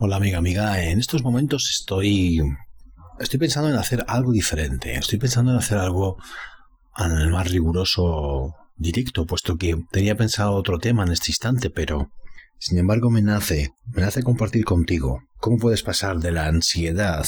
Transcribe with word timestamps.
Hola 0.00 0.14
amiga, 0.14 0.38
amiga. 0.38 0.80
En 0.80 1.00
estos 1.00 1.24
momentos 1.24 1.68
estoy. 1.70 2.40
Estoy 3.18 3.40
pensando 3.40 3.68
en 3.68 3.74
hacer 3.74 4.04
algo 4.06 4.30
diferente. 4.30 4.94
Estoy 4.94 5.18
pensando 5.18 5.50
en 5.50 5.58
hacer 5.58 5.76
algo 5.76 6.18
al 6.92 7.30
más 7.30 7.50
riguroso 7.50 8.54
directo, 8.76 9.26
puesto 9.26 9.56
que 9.56 9.76
tenía 9.90 10.16
pensado 10.16 10.52
otro 10.52 10.78
tema 10.78 11.02
en 11.02 11.10
este 11.10 11.32
instante, 11.32 11.68
pero. 11.68 12.12
Sin 12.60 12.78
embargo, 12.78 13.10
me 13.10 13.22
nace. 13.22 13.72
Me 13.86 14.02
nace 14.02 14.22
compartir 14.22 14.64
contigo 14.64 15.24
cómo 15.38 15.58
puedes 15.58 15.82
pasar 15.82 16.18
de 16.18 16.30
la 16.30 16.46
ansiedad 16.46 17.26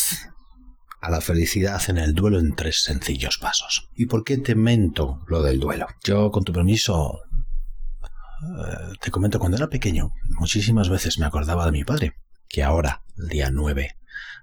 a 1.00 1.10
la 1.10 1.20
felicidad 1.20 1.82
en 1.88 1.98
el 1.98 2.14
duelo 2.14 2.38
en 2.38 2.54
tres 2.54 2.84
sencillos 2.84 3.38
pasos. 3.38 3.88
¿Y 3.96 4.06
por 4.06 4.22
qué 4.22 4.38
te 4.38 4.54
mento 4.54 5.24
lo 5.26 5.42
del 5.42 5.58
duelo? 5.58 5.88
Yo, 6.04 6.30
con 6.30 6.44
tu 6.44 6.52
permiso, 6.52 7.18
eh, 8.42 8.94
te 9.00 9.10
comento, 9.10 9.40
cuando 9.40 9.56
era 9.56 9.68
pequeño, 9.68 10.12
muchísimas 10.38 10.88
veces 10.88 11.18
me 11.18 11.26
acordaba 11.26 11.66
de 11.66 11.72
mi 11.72 11.82
padre, 11.82 12.14
que 12.50 12.64
ahora, 12.64 13.02
el 13.16 13.28
día 13.28 13.50
9 13.50 13.96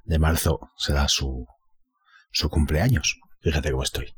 de 0.06 0.20
marzo, 0.20 0.72
será 0.78 1.08
su, 1.10 1.46
su 2.32 2.50
cumpleaños. 2.50 3.20
Fíjate 3.42 3.70
cómo 3.72 3.84
estoy. 3.84 4.16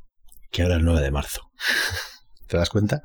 Que 0.51 0.61
ahora 0.61 0.75
es 0.75 0.79
el 0.79 0.85
9 0.85 1.01
de 1.01 1.11
marzo. 1.11 1.51
¿Te 2.47 2.57
das 2.57 2.69
cuenta? 2.69 3.01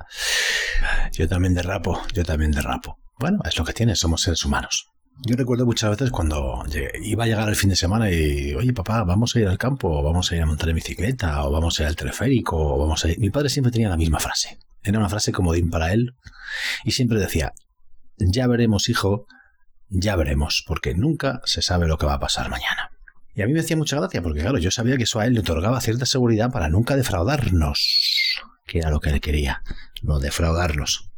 Yo 1.12 1.26
también 1.28 1.54
derrapo, 1.54 2.00
yo 2.12 2.24
también 2.24 2.52
derrapo. 2.52 2.98
Bueno, 3.18 3.40
es 3.44 3.58
lo 3.58 3.64
que 3.64 3.72
tiene, 3.72 3.96
somos 3.96 4.22
seres 4.22 4.44
humanos. 4.44 4.90
Yo 5.26 5.36
recuerdo 5.36 5.64
muchas 5.64 5.90
veces 5.90 6.10
cuando 6.10 6.64
iba 7.02 7.24
a 7.24 7.26
llegar 7.26 7.48
el 7.48 7.56
fin 7.56 7.70
de 7.70 7.76
semana 7.76 8.10
y, 8.10 8.52
oye 8.54 8.72
papá, 8.72 9.04
vamos 9.04 9.34
a 9.34 9.40
ir 9.40 9.48
al 9.48 9.58
campo, 9.58 9.88
o 9.88 10.02
vamos 10.02 10.30
a 10.30 10.36
ir 10.36 10.42
a 10.42 10.46
montar 10.46 10.68
en 10.68 10.74
bicicleta, 10.74 11.44
o 11.44 11.52
vamos 11.52 11.78
a 11.78 11.84
ir 11.84 11.88
al 11.88 11.96
teleférico, 11.96 12.56
o 12.56 12.78
vamos 12.78 13.04
a 13.04 13.10
ir... 13.10 13.18
Mi 13.20 13.30
padre 13.30 13.48
siempre 13.48 13.70
tenía 13.70 13.88
la 13.88 13.96
misma 13.96 14.18
frase. 14.18 14.58
Era 14.82 14.98
una 14.98 15.08
frase 15.08 15.32
comodín 15.32 15.70
para 15.70 15.92
él 15.92 16.14
y 16.84 16.90
siempre 16.90 17.18
decía, 17.18 17.54
ya 18.18 18.46
veremos 18.46 18.88
hijo, 18.88 19.26
ya 19.88 20.16
veremos, 20.16 20.64
porque 20.66 20.94
nunca 20.94 21.40
se 21.44 21.62
sabe 21.62 21.86
lo 21.86 21.98
que 21.98 22.06
va 22.06 22.14
a 22.14 22.20
pasar 22.20 22.50
mañana. 22.50 22.90
Y 23.34 23.42
a 23.42 23.46
mí 23.46 23.52
me 23.52 23.60
hacía 23.60 23.76
mucha 23.76 23.96
gracia 23.96 24.22
porque, 24.22 24.40
claro, 24.40 24.58
yo 24.58 24.70
sabía 24.70 24.96
que 24.96 25.04
eso 25.04 25.18
a 25.18 25.26
él 25.26 25.34
le 25.34 25.40
otorgaba 25.40 25.80
cierta 25.80 26.06
seguridad 26.06 26.50
para 26.50 26.68
nunca 26.68 26.96
defraudarnos, 26.96 28.40
que 28.64 28.78
era 28.78 28.90
lo 28.90 29.00
que 29.00 29.10
él 29.10 29.20
quería, 29.20 29.62
no 30.02 30.20
defraudarnos. 30.20 31.10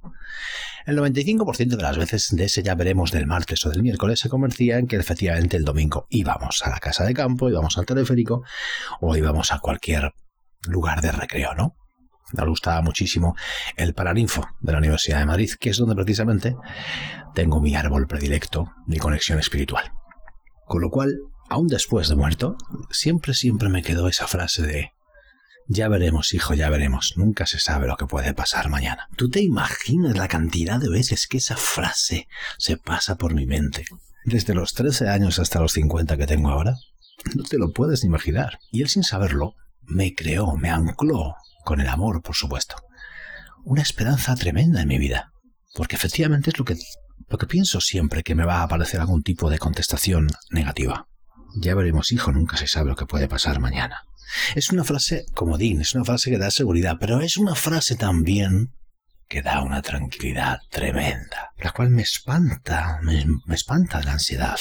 El 0.86 0.96
95% 0.98 1.76
de 1.76 1.82
las 1.82 1.98
veces 1.98 2.28
de 2.30 2.44
ese 2.44 2.62
ya 2.62 2.74
veremos 2.76 3.10
del 3.10 3.26
martes 3.26 3.66
o 3.66 3.70
del 3.70 3.82
miércoles 3.82 4.20
se 4.20 4.28
convertía 4.28 4.78
en 4.78 4.86
que 4.86 4.96
efectivamente 4.96 5.56
el 5.56 5.64
domingo 5.64 6.06
íbamos 6.10 6.62
a 6.64 6.70
la 6.70 6.78
casa 6.78 7.04
de 7.04 7.12
campo, 7.12 7.50
íbamos 7.50 7.76
al 7.76 7.86
teleférico 7.86 8.44
o 9.00 9.16
íbamos 9.16 9.52
a 9.52 9.58
cualquier 9.58 10.12
lugar 10.68 11.02
de 11.02 11.12
recreo, 11.12 11.54
¿no? 11.54 11.76
Me 12.32 12.44
gustaba 12.46 12.82
muchísimo 12.82 13.36
el 13.76 13.94
Paraninfo 13.94 14.48
de 14.60 14.72
la 14.72 14.78
Universidad 14.78 15.20
de 15.20 15.26
Madrid, 15.26 15.50
que 15.60 15.70
es 15.70 15.76
donde 15.76 15.94
precisamente 15.94 16.56
tengo 17.34 17.60
mi 17.60 17.76
árbol 17.76 18.06
predilecto, 18.06 18.72
mi 18.86 18.98
conexión 18.98 19.38
espiritual. 19.38 19.92
Con 20.64 20.82
lo 20.82 20.90
cual, 20.90 21.14
aún 21.48 21.68
después 21.68 22.08
de 22.08 22.16
muerto, 22.16 22.56
siempre, 22.90 23.34
siempre 23.34 23.68
me 23.68 23.82
quedó 23.82 24.08
esa 24.08 24.26
frase 24.26 24.62
de 24.62 24.92
ya 25.68 25.88
veremos, 25.88 26.32
hijo, 26.32 26.54
ya 26.54 26.70
veremos. 26.70 27.14
Nunca 27.16 27.44
se 27.46 27.58
sabe 27.58 27.88
lo 27.88 27.96
que 27.96 28.06
puede 28.06 28.34
pasar 28.34 28.68
mañana. 28.68 29.08
¿Tú 29.16 29.28
te 29.28 29.42
imaginas 29.42 30.16
la 30.16 30.28
cantidad 30.28 30.80
de 30.80 30.88
veces 30.88 31.26
que 31.26 31.38
esa 31.38 31.56
frase 31.56 32.28
se 32.56 32.76
pasa 32.76 33.16
por 33.16 33.34
mi 33.34 33.46
mente? 33.46 33.84
Desde 34.24 34.54
los 34.54 34.74
13 34.74 35.08
años 35.08 35.40
hasta 35.40 35.60
los 35.60 35.72
50 35.72 36.16
que 36.16 36.26
tengo 36.26 36.50
ahora. 36.50 36.76
No 37.34 37.42
te 37.42 37.58
lo 37.58 37.72
puedes 37.72 38.04
imaginar. 38.04 38.60
Y 38.70 38.82
él 38.82 38.88
sin 38.88 39.02
saberlo, 39.02 39.54
me 39.82 40.14
creó, 40.14 40.56
me 40.56 40.70
ancló, 40.70 41.34
con 41.66 41.80
el 41.80 41.88
amor, 41.88 42.22
por 42.22 42.36
supuesto, 42.36 42.76
una 43.64 43.82
esperanza 43.82 44.36
tremenda 44.36 44.82
en 44.82 44.88
mi 44.88 44.98
vida. 44.98 45.32
Porque 45.74 45.96
efectivamente 45.96 46.50
es 46.50 46.58
lo 46.60 46.64
que, 46.64 46.76
lo 47.28 47.38
que 47.38 47.46
pienso 47.46 47.80
siempre 47.80 48.22
que 48.22 48.36
me 48.36 48.44
va 48.44 48.60
a 48.60 48.62
aparecer 48.62 49.00
algún 49.00 49.24
tipo 49.24 49.50
de 49.50 49.58
contestación 49.58 50.28
negativa. 50.50 51.08
Ya 51.60 51.74
veremos, 51.74 52.12
hijo, 52.12 52.30
nunca 52.30 52.56
se 52.56 52.68
sabe 52.68 52.90
lo 52.90 52.96
que 52.96 53.06
puede 53.06 53.26
pasar 53.26 53.58
mañana. 53.58 54.02
Es 54.54 54.70
una 54.70 54.84
frase 54.84 55.26
comodín, 55.34 55.80
es 55.80 55.92
una 55.96 56.04
frase 56.04 56.30
que 56.30 56.38
da 56.38 56.52
seguridad, 56.52 56.98
pero 57.00 57.20
es 57.20 57.36
una 57.36 57.56
frase 57.56 57.96
también 57.96 58.70
que 59.28 59.42
da 59.42 59.60
una 59.62 59.82
tranquilidad 59.82 60.60
tremenda, 60.70 61.50
la 61.58 61.72
cual 61.72 61.90
me 61.90 62.02
espanta, 62.02 63.00
me, 63.02 63.26
espanta 63.52 63.98
de 63.98 64.04
la 64.04 64.12
ansiedad, 64.12 64.58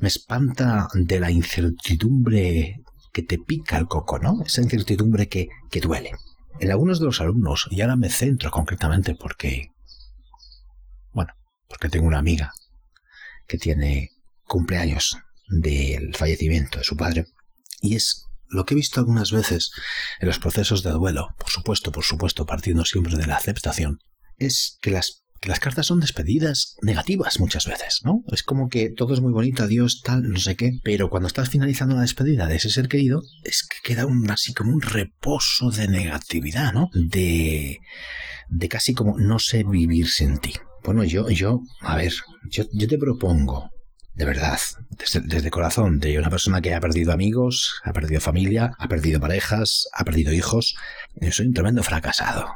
me 0.00 0.08
espanta 0.08 0.88
de 0.92 1.20
la 1.20 1.30
incertidumbre 1.30 2.82
que 3.12 3.22
te 3.22 3.38
pica 3.38 3.76
el 3.76 3.86
coco, 3.86 4.18
¿no? 4.18 4.42
Esa 4.44 4.62
incertidumbre 4.62 5.28
que, 5.28 5.48
que 5.70 5.80
duele. 5.80 6.12
En 6.60 6.70
algunos 6.70 7.00
de 7.00 7.06
los 7.06 7.20
alumnos, 7.20 7.68
y 7.70 7.80
ahora 7.80 7.96
me 7.96 8.10
centro 8.10 8.50
concretamente 8.50 9.14
porque, 9.14 9.72
bueno, 11.12 11.32
porque 11.68 11.88
tengo 11.88 12.06
una 12.06 12.18
amiga 12.18 12.52
que 13.46 13.58
tiene 13.58 14.10
cumpleaños 14.44 15.18
del 15.48 16.14
fallecimiento 16.14 16.78
de 16.78 16.84
su 16.84 16.96
padre, 16.96 17.26
y 17.80 17.96
es 17.96 18.26
lo 18.48 18.64
que 18.64 18.74
he 18.74 18.76
visto 18.76 19.00
algunas 19.00 19.32
veces 19.32 19.70
en 20.20 20.28
los 20.28 20.38
procesos 20.38 20.82
de 20.82 20.90
duelo, 20.90 21.34
por 21.38 21.50
supuesto, 21.50 21.92
por 21.92 22.04
supuesto, 22.04 22.46
partiendo 22.46 22.84
siempre 22.84 23.16
de 23.16 23.26
la 23.26 23.36
aceptación, 23.36 24.00
es 24.36 24.78
que 24.82 24.90
las, 24.90 25.24
las 25.48 25.60
cartas 25.60 25.86
son 25.86 26.00
despedidas 26.00 26.76
negativas 26.82 27.40
muchas 27.40 27.66
veces, 27.66 28.00
¿no? 28.04 28.22
Es 28.30 28.42
como 28.42 28.68
que 28.68 28.90
todo 28.90 29.14
es 29.14 29.20
muy 29.20 29.32
bonito, 29.32 29.62
adiós, 29.62 30.02
tal, 30.02 30.28
no 30.28 30.38
sé 30.38 30.56
qué, 30.56 30.72
pero 30.82 31.08
cuando 31.08 31.26
estás 31.26 31.48
finalizando 31.48 31.94
la 31.94 32.02
despedida 32.02 32.46
de 32.46 32.56
ese 32.56 32.70
ser 32.70 32.88
querido, 32.88 33.22
es 33.44 33.62
que 33.62 33.78
queda 33.82 34.06
un, 34.06 34.30
así 34.30 34.52
como 34.52 34.72
un 34.72 34.82
reposo 34.82 35.70
de 35.70 35.88
negatividad, 35.88 36.72
¿no? 36.72 36.90
De, 36.92 37.78
de 38.48 38.68
casi 38.68 38.94
como 38.94 39.18
no 39.18 39.38
sé 39.38 39.64
vivir 39.64 40.08
sin 40.08 40.38
ti. 40.38 40.52
Bueno, 40.84 41.04
yo, 41.04 41.28
yo, 41.30 41.60
a 41.80 41.96
ver, 41.96 42.12
yo, 42.50 42.64
yo 42.72 42.88
te 42.88 42.98
propongo 42.98 43.70
de 44.20 44.26
verdad, 44.26 44.58
desde, 45.24 45.50
corazón, 45.50 45.98
de 45.98 46.18
una 46.18 46.28
persona 46.28 46.60
que 46.60 46.74
ha 46.74 46.80
perdido 46.80 47.12
amigos, 47.12 47.80
ha 47.84 47.94
perdido 47.94 48.20
familia, 48.20 48.72
ha 48.78 48.86
perdido 48.86 49.18
parejas, 49.18 49.88
ha 49.94 50.04
perdido 50.04 50.34
hijos. 50.34 50.76
Yo 51.14 51.32
soy 51.32 51.46
un 51.46 51.54
tremendo 51.54 51.82
fracasado. 51.82 52.52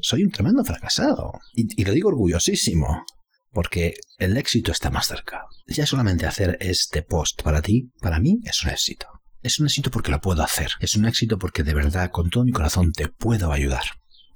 Soy 0.00 0.22
un 0.22 0.30
tremendo 0.30 0.64
fracasado. 0.64 1.32
Y, 1.54 1.84
lo 1.84 1.92
digo 1.92 2.08
orgullosísimo, 2.08 3.04
porque 3.50 3.94
el 4.18 4.36
éxito 4.36 4.72
está 4.72 4.90
más 4.90 5.08
cerca. 5.08 5.46
Ya 5.66 5.86
solamente 5.86 6.26
hacer 6.26 6.56
este 6.60 7.02
post 7.02 7.42
para 7.42 7.62
ti, 7.62 7.90
para 8.00 8.20
mí, 8.20 8.38
es 8.44 8.62
un 8.62 8.70
éxito. 8.70 9.06
Es 9.42 9.58
un 9.58 9.66
éxito 9.66 9.90
porque 9.90 10.10
lo 10.10 10.20
puedo 10.20 10.42
hacer. 10.42 10.70
Es 10.80 10.94
un 10.94 11.06
éxito 11.06 11.38
porque 11.38 11.62
de 11.62 11.74
verdad, 11.74 12.10
con 12.10 12.30
todo 12.30 12.44
mi 12.44 12.52
corazón, 12.52 12.92
te 12.92 13.08
puedo 13.08 13.52
ayudar. 13.52 13.84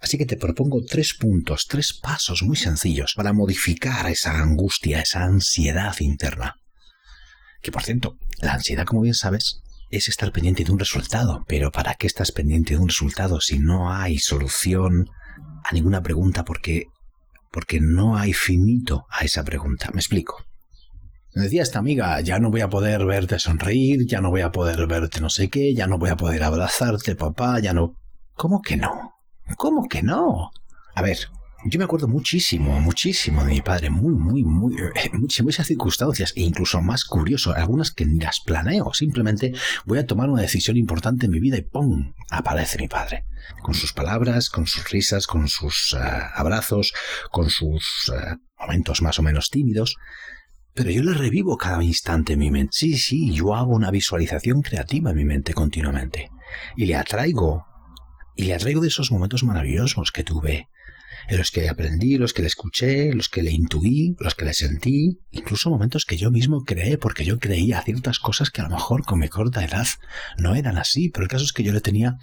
Así 0.01 0.19
que 0.19 0.27
te 0.27 0.37
propongo 0.37 0.83
tres 0.85 1.15
puntos, 1.15 1.67
tres 1.69 1.93
pasos 1.93 2.43
muy 2.43 2.57
sencillos 2.57 3.15
para 3.15 3.33
modificar 3.33 4.07
esa 4.09 4.37
angustia, 4.37 5.01
esa 5.01 5.23
ansiedad 5.23 5.95
interna. 6.01 6.57
Que 7.63 7.71
por 7.71 7.85
cierto, 7.85 8.19
la 8.41 8.55
ansiedad, 8.55 8.85
como 8.85 9.03
bien 9.03 9.15
sabes, 9.15 9.63
es 9.91 10.09
estar 10.09 10.33
pendiente 10.33 10.65
de 10.65 10.73
un 10.73 10.81
resultado. 10.81 11.45
Pero 11.47 11.71
¿para 11.71 11.95
qué 11.95 12.09
estás 12.09 12.33
pendiente 12.33 12.75
de 12.75 12.81
un 12.81 12.89
resultado 12.89 13.41
si 13.41 13.61
no 13.61 13.93
hay 13.93 14.19
solución 14.19 15.09
a 15.65 15.73
ninguna 15.73 16.03
pregunta? 16.03 16.45
Porque, 16.45 16.87
porque 17.51 17.81
no 17.81 18.17
hay 18.17 18.33
finito 18.33 19.07
a 19.11 19.25
esa 19.25 19.45
pregunta. 19.45 19.91
Me 19.93 20.01
explico. 20.01 20.45
Me 21.35 21.45
decía 21.45 21.63
esta 21.63 21.79
amiga, 21.79 22.21
ya 22.21 22.39
no 22.39 22.51
voy 22.51 22.61
a 22.61 22.69
poder 22.69 23.07
verte 23.07 23.39
sonreír, 23.39 24.07
ya 24.07 24.21
no 24.21 24.31
voy 24.31 24.43
a 24.43 24.53
poder 24.53 24.87
verte 24.87 25.21
no 25.21 25.31
sé 25.31 25.49
qué, 25.49 25.75
ya 25.75 25.87
no 25.87 25.97
voy 25.97 26.11
a 26.11 26.17
poder 26.17 26.43
abrazarte, 26.43 27.17
papá, 27.17 27.59
ya 27.59 27.73
no... 27.73 27.97
¿Cómo 28.35 28.61
que 28.61 28.77
no? 28.77 29.15
¿Cómo 29.57 29.89
que 29.89 30.03
no? 30.03 30.51
A 30.95 31.03
ver, 31.03 31.19
yo 31.65 31.79
me 31.79 31.85
acuerdo 31.85 32.09
muchísimo, 32.09 32.81
muchísimo 32.81 33.45
de 33.45 33.53
mi 33.53 33.63
padre, 33.63 33.91
muy, 33.91 34.15
muy, 34.15 34.43
muy, 34.43 34.75
eh, 34.77 35.11
muchas 35.43 35.67
circunstancias, 35.67 36.33
e 36.37 36.43
incluso 36.43 36.81
más 36.81 37.05
curioso, 37.05 37.55
algunas 37.55 37.93
que 37.93 38.05
ni 38.05 38.19
las 38.19 38.41
planeo, 38.41 38.93
simplemente 38.93 39.53
voy 39.85 39.99
a 39.99 40.07
tomar 40.07 40.29
una 40.29 40.43
decisión 40.43 40.77
importante 40.77 41.27
en 41.27 41.33
mi 41.33 41.41
vida 41.41 41.59
y 41.59 41.63
¡pum! 41.63 42.15
aparece 42.31 42.79
mi 42.79 42.89
padre. 42.89 43.27
Con 43.63 43.75
sus 43.75 43.93
palabras, 43.93 44.51
con 44.51 44.67
sus 44.67 44.91
risas, 44.91 45.27
con 45.27 45.49
sus 45.49 45.95
eh, 45.95 45.99
abrazos, 46.35 46.93
con 47.31 47.51
sus 47.51 48.13
eh, 48.15 48.37
momentos 48.59 49.03
más 49.03 49.19
o 49.19 49.23
menos 49.23 49.51
tímidos. 49.51 49.97
Pero 50.75 50.91
yo 50.91 51.03
le 51.03 51.13
revivo 51.13 51.57
cada 51.57 51.83
instante 51.83 52.33
en 52.33 52.39
mi 52.39 52.51
mente. 52.51 52.71
Sí, 52.73 52.97
sí, 52.97 53.33
yo 53.33 53.55
hago 53.55 53.73
una 53.73 53.91
visualización 53.91 54.63
creativa 54.63 55.11
en 55.11 55.17
mi 55.17 55.25
mente 55.25 55.53
continuamente. 55.55 56.31
Y 56.77 56.87
le 56.87 56.97
atraigo, 56.97 57.67
y 58.37 58.45
le 58.45 58.55
atraigo 58.55 58.81
de 58.81 58.89
esos 58.89 59.13
momentos 59.13 59.45
maravillosos 59.45 60.13
que 60.13 60.25
tuve 60.25 60.69
en 61.29 61.39
los 61.39 61.51
que 61.51 61.69
aprendí, 61.69 62.17
los 62.17 62.33
que 62.33 62.43
le 62.43 62.49
escuché, 62.49 63.13
los 63.13 63.29
que 63.29 63.43
le 63.43 63.51
intuí, 63.51 64.15
los 64.19 64.35
que 64.35 64.45
le 64.45 64.55
sentí, 64.55 65.21
incluso 65.31 65.71
momentos 65.71 66.05
que 66.05 66.17
yo 66.17 66.31
mismo 66.31 66.65
creé, 66.65 66.99
porque 66.99 67.25
yo 67.25 67.39
creía 67.39 67.83
ciertas 67.83 68.19
cosas 68.19 68.51
que 68.51 68.61
a 68.61 68.65
lo 68.65 68.71
mejor 68.71 69.05
con 69.05 69.19
mi 69.19 69.29
corta 69.29 69.65
edad 69.65 69.87
no 70.39 70.55
eran 70.55 70.79
así, 70.79 71.11
pero 71.11 71.25
el 71.25 71.31
caso 71.31 71.45
es 71.45 71.53
que 71.53 71.63
yo 71.63 71.73
le 71.73 71.81
tenía 71.81 72.17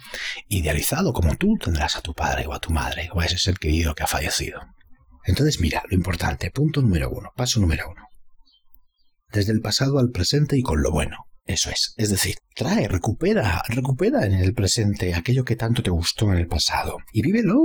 idealizado, 0.48 1.12
como 1.12 1.36
tú 1.36 1.56
tendrás 1.62 1.96
a 1.96 2.02
tu 2.02 2.14
padre 2.14 2.46
o 2.46 2.52
a 2.52 2.60
tu 2.60 2.70
madre 2.70 3.10
o 3.12 3.20
a 3.20 3.26
ese 3.26 3.38
ser 3.38 3.58
querido 3.58 3.94
que 3.94 4.02
ha 4.02 4.08
fallecido. 4.08 4.60
Entonces 5.24 5.60
mira, 5.60 5.82
lo 5.88 5.96
importante, 5.96 6.50
punto 6.50 6.80
número 6.80 7.10
uno, 7.10 7.30
paso 7.36 7.60
número 7.60 7.90
uno. 7.90 8.02
Desde 9.32 9.52
el 9.52 9.60
pasado 9.60 9.98
al 9.98 10.10
presente 10.10 10.58
y 10.58 10.62
con 10.62 10.82
lo 10.82 10.90
bueno. 10.90 11.26
Eso 11.46 11.70
es. 11.70 11.94
Es 11.96 12.10
decir, 12.10 12.36
trae, 12.54 12.86
recupera, 12.86 13.62
recupera 13.66 14.24
en 14.24 14.34
el 14.34 14.54
presente 14.54 15.14
aquello 15.14 15.44
que 15.44 15.56
tanto 15.56 15.82
te 15.82 15.90
gustó 15.90 16.32
en 16.32 16.38
el 16.38 16.46
pasado 16.46 16.98
y 17.12 17.22
vívelo. 17.22 17.58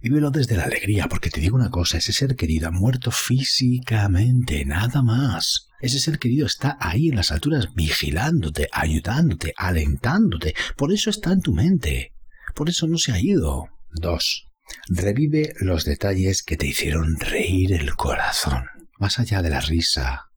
Vívelo 0.00 0.30
desde 0.30 0.56
la 0.56 0.64
alegría, 0.64 1.08
porque 1.08 1.28
te 1.28 1.40
digo 1.40 1.56
una 1.56 1.70
cosa, 1.70 1.98
ese 1.98 2.12
ser 2.12 2.36
querido 2.36 2.68
ha 2.68 2.70
muerto 2.70 3.10
físicamente, 3.10 4.64
nada 4.64 5.02
más. 5.02 5.68
Ese 5.80 5.98
ser 5.98 6.18
querido 6.18 6.46
está 6.46 6.76
ahí 6.80 7.08
en 7.08 7.16
las 7.16 7.32
alturas 7.32 7.74
vigilándote, 7.74 8.68
ayudándote, 8.72 9.54
alentándote. 9.56 10.54
Por 10.76 10.92
eso 10.92 11.10
está 11.10 11.32
en 11.32 11.40
tu 11.40 11.52
mente. 11.52 12.12
Por 12.54 12.68
eso 12.68 12.86
no 12.86 12.96
se 12.98 13.12
ha 13.12 13.20
ido. 13.20 13.68
2. 13.92 14.46
Revive 14.88 15.54
los 15.60 15.84
detalles 15.84 16.42
que 16.42 16.56
te 16.56 16.66
hicieron 16.66 17.16
reír 17.18 17.72
el 17.72 17.94
corazón, 17.96 18.66
más 18.98 19.18
allá 19.18 19.42
de 19.42 19.50
la 19.50 19.60
risa 19.60 20.30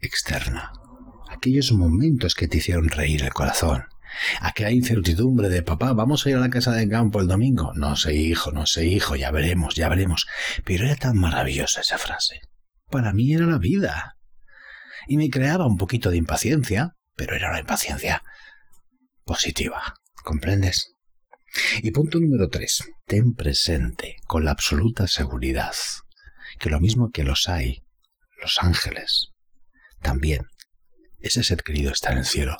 externa. 0.00 0.72
Aquellos 1.30 1.72
momentos 1.72 2.34
que 2.34 2.48
te 2.48 2.58
hicieron 2.58 2.88
reír 2.88 3.22
el 3.22 3.32
corazón. 3.32 3.84
Aquella 4.40 4.70
incertidumbre 4.70 5.48
de 5.48 5.62
papá, 5.62 5.92
vamos 5.92 6.24
a 6.24 6.30
ir 6.30 6.36
a 6.36 6.40
la 6.40 6.50
casa 6.50 6.72
de 6.72 6.88
campo 6.88 7.20
el 7.20 7.28
domingo. 7.28 7.72
No 7.74 7.96
sé, 7.96 8.14
hijo, 8.14 8.52
no 8.52 8.66
sé, 8.66 8.86
hijo, 8.86 9.16
ya 9.16 9.30
veremos, 9.30 9.74
ya 9.74 9.88
veremos. 9.88 10.26
Pero 10.64 10.84
era 10.84 10.96
tan 10.96 11.16
maravillosa 11.16 11.80
esa 11.80 11.98
frase. 11.98 12.40
Para 12.90 13.12
mí 13.12 13.34
era 13.34 13.46
la 13.46 13.58
vida. 13.58 14.16
Y 15.08 15.16
me 15.16 15.30
creaba 15.30 15.66
un 15.66 15.76
poquito 15.76 16.10
de 16.10 16.16
impaciencia, 16.16 16.94
pero 17.14 17.36
era 17.36 17.50
una 17.50 17.60
impaciencia 17.60 18.22
positiva. 19.24 19.94
¿Comprendes? 20.24 20.94
Y 21.82 21.90
punto 21.90 22.18
número 22.18 22.48
tres. 22.48 22.84
Ten 23.06 23.34
presente 23.34 24.16
con 24.26 24.44
la 24.44 24.50
absoluta 24.50 25.06
seguridad 25.06 25.74
que 26.58 26.70
lo 26.70 26.80
mismo 26.80 27.10
que 27.10 27.22
los 27.22 27.48
hay, 27.48 27.84
los 28.40 28.58
ángeles, 28.60 29.32
también 30.00 30.46
ese 31.20 31.42
ser 31.42 31.62
querido 31.62 31.92
está 31.92 32.12
en 32.12 32.18
el 32.18 32.24
cielo, 32.24 32.56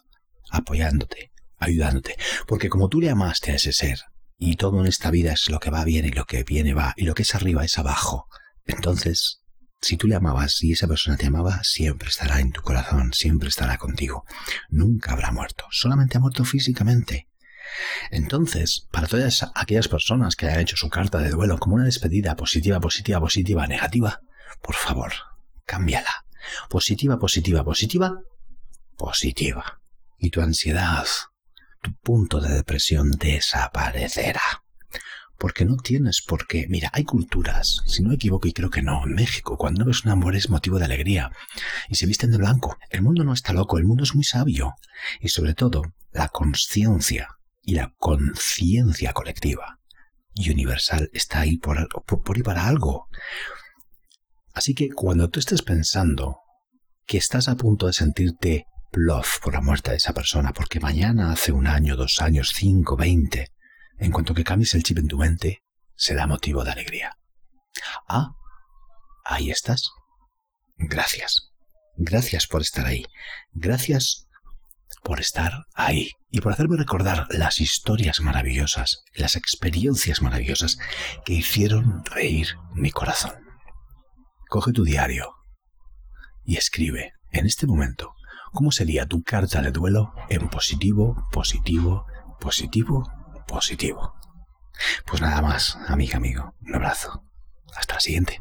apoyándote, 0.50 1.30
ayudándote, 1.58 2.16
porque 2.46 2.68
como 2.68 2.88
tú 2.88 3.00
le 3.00 3.10
amaste 3.10 3.52
a 3.52 3.56
ese 3.56 3.72
ser, 3.72 4.00
y 4.38 4.56
todo 4.56 4.80
en 4.80 4.86
esta 4.86 5.10
vida 5.10 5.32
es 5.32 5.48
lo 5.48 5.60
que 5.60 5.70
va 5.70 5.84
bien 5.84 6.04
y 6.04 6.10
lo 6.10 6.24
que 6.24 6.44
viene 6.44 6.74
va, 6.74 6.94
y 6.96 7.04
lo 7.04 7.14
que 7.14 7.22
es 7.22 7.34
arriba 7.34 7.64
es 7.64 7.78
abajo, 7.78 8.28
entonces, 8.64 9.42
si 9.80 9.96
tú 9.96 10.08
le 10.08 10.16
amabas 10.16 10.62
y 10.62 10.72
esa 10.72 10.88
persona 10.88 11.16
te 11.16 11.26
amaba, 11.26 11.60
siempre 11.62 12.08
estará 12.08 12.40
en 12.40 12.52
tu 12.52 12.62
corazón, 12.62 13.12
siempre 13.12 13.48
estará 13.48 13.78
contigo, 13.78 14.24
nunca 14.68 15.12
habrá 15.12 15.30
muerto, 15.30 15.66
solamente 15.70 16.16
ha 16.16 16.20
muerto 16.20 16.44
físicamente. 16.44 17.28
Entonces, 18.10 18.86
para 18.90 19.06
todas 19.06 19.46
aquellas 19.54 19.88
personas 19.88 20.36
que 20.36 20.46
hayan 20.46 20.60
hecho 20.60 20.76
su 20.76 20.88
carta 20.88 21.18
de 21.18 21.30
duelo 21.30 21.58
como 21.58 21.76
una 21.76 21.84
despedida 21.84 22.36
positiva, 22.36 22.80
positiva, 22.80 23.20
positiva, 23.20 23.66
negativa, 23.66 24.20
por 24.62 24.74
favor, 24.74 25.12
cámbiala. 25.64 26.24
Positiva, 26.70 27.18
positiva, 27.18 27.64
positiva, 27.64 28.20
positiva. 28.96 29.80
Y 30.18 30.30
tu 30.30 30.40
ansiedad, 30.40 31.06
tu 31.80 31.94
punto 31.94 32.40
de 32.40 32.54
depresión 32.54 33.10
desaparecerá. 33.10 34.62
Porque 35.38 35.64
no 35.66 35.76
tienes 35.76 36.22
por 36.22 36.46
qué. 36.46 36.66
Mira, 36.68 36.90
hay 36.94 37.04
culturas, 37.04 37.82
si 37.86 38.02
no 38.02 38.08
me 38.08 38.14
equivoco 38.14 38.48
y 38.48 38.52
creo 38.52 38.70
que 38.70 38.82
no, 38.82 39.04
en 39.04 39.14
México, 39.14 39.58
cuando 39.58 39.84
ves 39.84 40.04
un 40.04 40.10
amor 40.10 40.34
es 40.34 40.48
motivo 40.48 40.78
de 40.78 40.86
alegría 40.86 41.30
y 41.88 41.96
se 41.96 42.06
visten 42.06 42.30
de 42.30 42.38
blanco. 42.38 42.78
El 42.90 43.02
mundo 43.02 43.22
no 43.22 43.34
está 43.34 43.52
loco, 43.52 43.76
el 43.76 43.84
mundo 43.84 44.04
es 44.04 44.14
muy 44.14 44.24
sabio. 44.24 44.74
Y 45.20 45.28
sobre 45.28 45.54
todo, 45.54 45.82
la 46.12 46.28
conciencia 46.28 47.28
y 47.62 47.74
la 47.74 47.92
conciencia 47.98 49.12
colectiva 49.12 49.78
y 50.36 50.50
universal 50.50 51.10
está 51.12 51.40
ahí 51.40 51.58
por, 51.58 51.88
por, 52.04 52.42
para 52.42 52.66
algo. 52.66 53.08
Así 54.54 54.74
que 54.74 54.88
cuando 54.88 55.28
tú 55.28 55.40
estés 55.40 55.62
pensando 55.62 56.38
que 57.06 57.18
estás 57.18 57.48
a 57.48 57.56
punto 57.56 57.86
de 57.86 57.92
sentirte 57.92 58.66
bluff 58.96 59.40
por 59.40 59.52
la 59.52 59.60
muerte 59.60 59.90
de 59.90 59.98
esa 59.98 60.14
persona, 60.14 60.52
porque 60.54 60.80
mañana, 60.80 61.30
hace 61.30 61.52
un 61.52 61.66
año, 61.66 61.96
dos 61.96 62.22
años, 62.22 62.52
cinco, 62.54 62.96
veinte, 62.96 63.52
en 63.98 64.10
cuanto 64.10 64.32
que 64.34 64.42
cambies 64.42 64.74
el 64.74 64.82
chip 64.82 64.98
en 64.98 65.06
tu 65.06 65.18
mente, 65.18 65.62
será 65.94 66.26
motivo 66.26 66.64
de 66.64 66.72
alegría. 66.72 67.18
Ah, 68.08 68.30
ahí 69.24 69.50
estás. 69.50 69.90
Gracias. 70.76 71.52
Gracias 71.96 72.46
por 72.46 72.62
estar 72.62 72.86
ahí. 72.86 73.04
Gracias 73.52 74.26
por 75.02 75.20
estar 75.20 75.66
ahí 75.74 76.10
y 76.30 76.40
por 76.40 76.52
hacerme 76.52 76.76
recordar 76.76 77.26
las 77.30 77.60
historias 77.60 78.20
maravillosas, 78.20 79.04
las 79.14 79.36
experiencias 79.36 80.22
maravillosas 80.22 80.78
que 81.24 81.34
hicieron 81.34 82.02
reír 82.04 82.48
mi 82.74 82.90
corazón. 82.90 83.34
Coge 84.48 84.72
tu 84.72 84.84
diario 84.84 85.34
y 86.44 86.56
escribe 86.56 87.12
en 87.30 87.46
este 87.46 87.66
momento 87.66 88.15
cómo 88.56 88.72
sería 88.72 89.06
tu 89.06 89.22
carta 89.22 89.60
de 89.60 89.70
duelo 89.70 90.14
en 90.30 90.48
positivo, 90.48 91.28
positivo, 91.30 92.06
positivo, 92.40 93.06
positivo. 93.46 94.14
Pues 95.04 95.20
nada 95.20 95.42
más, 95.42 95.78
amiga, 95.86 96.16
amigo. 96.16 96.54
Un 96.62 96.74
abrazo. 96.74 97.22
Hasta 97.76 97.94
la 97.94 98.00
siguiente. 98.00 98.40